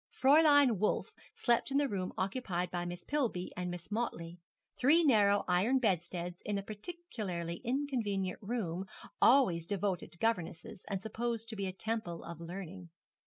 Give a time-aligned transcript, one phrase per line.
[0.19, 4.39] Fräulein Wolf slept in the room occupied by Miss Pillby and Miss Motley
[4.75, 8.87] three narrow iron bedsteads in a particularly inconvenient room,
[9.21, 12.89] always devoted to governesses, and supposed to be a temple of learning.